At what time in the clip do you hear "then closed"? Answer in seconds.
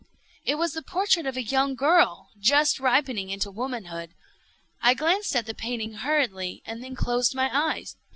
6.83-7.35